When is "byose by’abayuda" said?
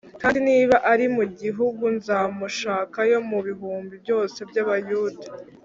4.03-5.25